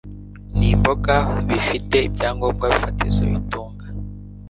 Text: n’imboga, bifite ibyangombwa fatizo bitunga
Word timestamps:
n’imboga, 0.57 1.15
bifite 1.49 1.95
ibyangombwa 2.07 2.65
fatizo 2.81 3.21
bitunga 3.31 3.85